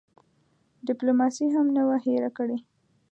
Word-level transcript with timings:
ډیپلوماسي 0.87 1.45
هم 1.55 1.67
نه 1.75 1.83
وه 1.87 1.97
هېره 2.05 2.29
کړې. 2.37 2.57